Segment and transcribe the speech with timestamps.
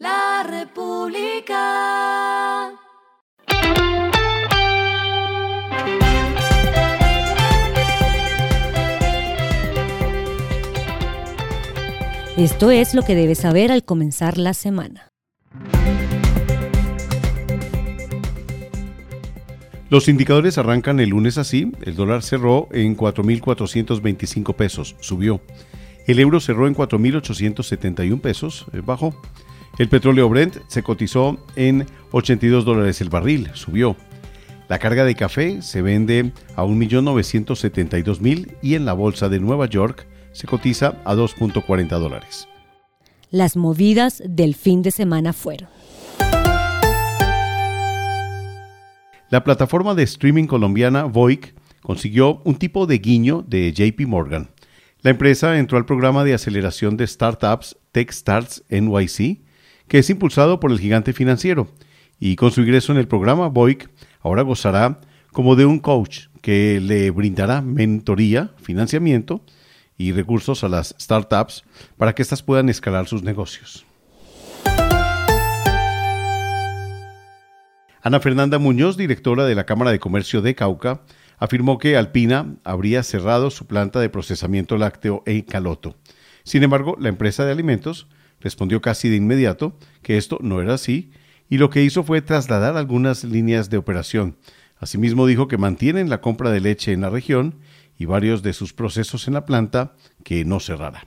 [0.00, 1.60] La República.
[12.38, 15.10] Esto es lo que debes saber al comenzar la semana.
[19.90, 21.72] Los indicadores arrancan el lunes así.
[21.82, 25.42] El dólar cerró en 4.425 pesos, subió.
[26.06, 29.14] El euro cerró en 4.871 pesos, eh, bajó.
[29.80, 33.96] El petróleo Brent se cotizó en 82 dólares el barril, subió.
[34.68, 40.06] La carga de café se vende a 1.972.000 y en la bolsa de Nueva York
[40.32, 42.46] se cotiza a 2.40 dólares.
[43.30, 45.70] Las movidas del fin de semana fueron.
[49.30, 54.50] La plataforma de streaming colombiana Voic consiguió un tipo de guiño de JP Morgan.
[55.00, 59.48] La empresa entró al programa de aceleración de startups TechStarts NYC,
[59.90, 61.66] que es impulsado por el gigante financiero,
[62.20, 65.00] y con su ingreso en el programa, Voic ahora gozará
[65.32, 69.44] como de un coach que le brindará mentoría, financiamiento
[69.98, 71.64] y recursos a las startups
[71.96, 73.84] para que éstas puedan escalar sus negocios.
[78.00, 81.02] Ana Fernanda Muñoz, directora de la Cámara de Comercio de Cauca,
[81.36, 85.96] afirmó que Alpina habría cerrado su planta de procesamiento lácteo en Caloto.
[86.44, 88.06] Sin embargo, la empresa de alimentos
[88.40, 91.10] respondió casi de inmediato que esto no era así
[91.48, 94.36] y lo que hizo fue trasladar algunas líneas de operación.
[94.78, 97.56] Asimismo dijo que mantienen la compra de leche en la región
[97.98, 101.06] y varios de sus procesos en la planta que no cerrará.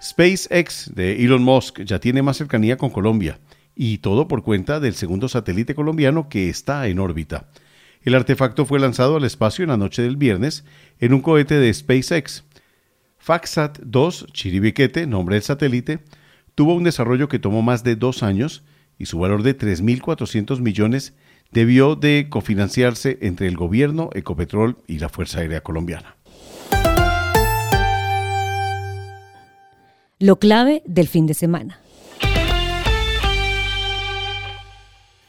[0.00, 3.40] SpaceX de Elon Musk ya tiene más cercanía con Colombia,
[3.74, 7.48] y todo por cuenta del segundo satélite colombiano que está en órbita.
[8.02, 10.64] El artefacto fue lanzado al espacio en la noche del viernes
[10.98, 12.44] en un cohete de SpaceX.
[13.28, 15.98] Faxat 2 Chiribiquete, nombre del satélite,
[16.54, 18.64] tuvo un desarrollo que tomó más de dos años
[18.98, 21.12] y su valor de 3.400 millones
[21.52, 26.16] debió de cofinanciarse entre el gobierno, Ecopetrol y la Fuerza Aérea Colombiana.
[30.18, 31.80] Lo clave del fin de semana.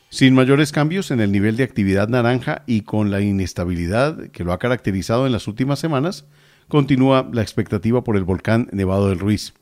[0.07, 4.53] Sin mayores cambios en el nivel de actividad naranja y con la inestabilidad que lo
[4.53, 6.25] ha caracterizado en las últimas semanas,
[6.69, 9.53] continúa la expectativa por el volcán Nevado del Ruiz.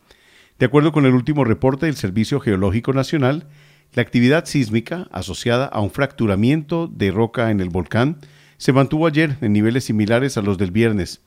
[0.59, 3.47] De acuerdo con el último reporte del Servicio Geológico Nacional,
[3.93, 8.17] la actividad sísmica asociada a un fracturamiento de roca en el volcán
[8.57, 11.21] se mantuvo ayer en niveles similares a los del viernes,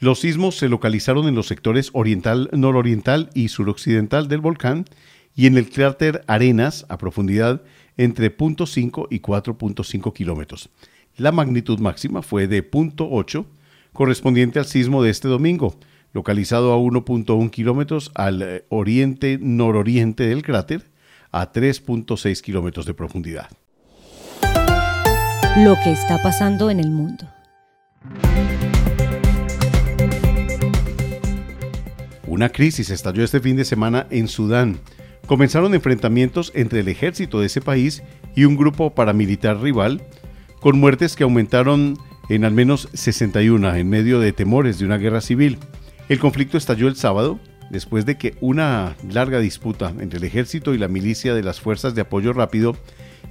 [0.00, 4.84] los sismos se localizaron en los sectores oriental, nororiental y suroccidental del volcán
[5.36, 7.62] y en el cráter Arenas a profundidad
[7.96, 10.68] entre 0.5 y 4.5 kilómetros.
[11.16, 13.46] La magnitud máxima fue de 0.8,
[13.94, 15.78] correspondiente al sismo de este domingo,
[16.12, 20.90] localizado a 1.1 kilómetros al eh, oriente-nororiente del cráter,
[21.32, 23.48] a 3.6 kilómetros de profundidad.
[25.56, 27.26] Lo que está pasando en el mundo.
[32.26, 34.80] Una crisis estalló este fin de semana en Sudán.
[35.26, 38.02] Comenzaron enfrentamientos entre el ejército de ese país
[38.34, 40.02] y un grupo paramilitar rival,
[40.60, 41.96] con muertes que aumentaron
[42.28, 45.58] en al menos 61 en medio de temores de una guerra civil.
[46.08, 47.38] El conflicto estalló el sábado
[47.70, 51.94] después de que una larga disputa entre el ejército y la milicia de las fuerzas
[51.94, 52.76] de apoyo rápido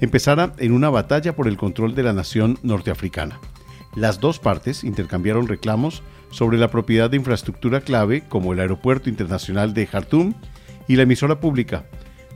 [0.01, 3.39] empezara en una batalla por el control de la nación norteafricana.
[3.95, 9.73] Las dos partes intercambiaron reclamos sobre la propiedad de infraestructura clave como el Aeropuerto Internacional
[9.73, 10.33] de Jartum
[10.87, 11.85] y la emisora pública.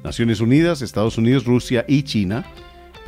[0.04, 2.46] Naciones Unidas, Estados Unidos, Rusia y China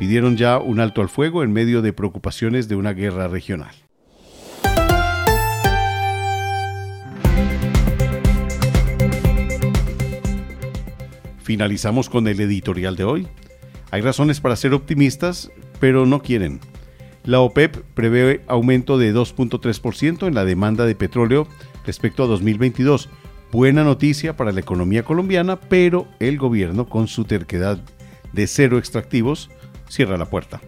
[0.00, 3.74] pidieron ya un alto al fuego en medio de preocupaciones de una guerra regional.
[11.42, 13.28] Finalizamos con el editorial de hoy.
[13.90, 16.60] Hay razones para ser optimistas, pero no quieren.
[17.26, 21.46] La OPEP prevé aumento de 2.3% en la demanda de petróleo
[21.84, 23.10] respecto a 2022.
[23.52, 27.78] Buena noticia para la economía colombiana, pero el gobierno con su terquedad
[28.32, 29.50] de cero extractivos
[29.90, 30.60] cierra la puerta.